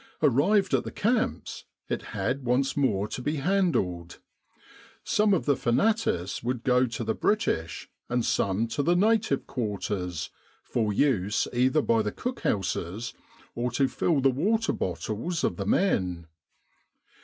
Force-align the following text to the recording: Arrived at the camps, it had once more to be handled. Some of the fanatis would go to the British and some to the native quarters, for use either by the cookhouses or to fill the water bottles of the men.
Arrived 0.23 0.73
at 0.73 0.83
the 0.83 0.89
camps, 0.91 1.65
it 1.87 2.01
had 2.01 2.43
once 2.43 2.75
more 2.75 3.07
to 3.07 3.21
be 3.21 3.35
handled. 3.35 4.17
Some 5.03 5.31
of 5.31 5.45
the 5.45 5.55
fanatis 5.55 6.41
would 6.41 6.63
go 6.63 6.87
to 6.87 7.03
the 7.03 7.13
British 7.13 7.87
and 8.09 8.25
some 8.25 8.65
to 8.69 8.81
the 8.81 8.95
native 8.95 9.45
quarters, 9.45 10.31
for 10.63 10.91
use 10.91 11.47
either 11.53 11.83
by 11.83 12.01
the 12.01 12.11
cookhouses 12.11 13.13
or 13.53 13.69
to 13.73 13.87
fill 13.87 14.21
the 14.21 14.31
water 14.31 14.73
bottles 14.73 15.43
of 15.43 15.57
the 15.57 15.67
men. 15.67 16.25